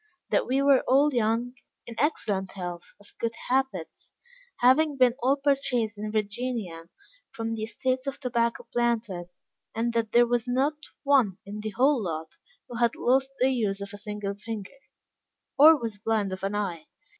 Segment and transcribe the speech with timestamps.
[0.31, 1.53] That we were all young,
[1.85, 4.13] in excellent health, of good habits,
[4.57, 6.85] having been all purchased in Virginia,
[7.29, 9.43] from the estates of tobacco planters;
[9.75, 12.35] and that there was not one in the whole lot
[12.67, 14.79] who had lost the use of a single finger,
[15.55, 16.87] or was blind of an eye.